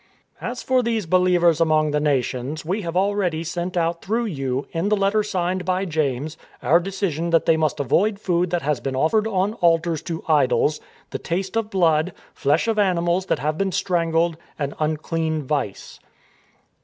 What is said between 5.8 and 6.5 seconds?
James, ^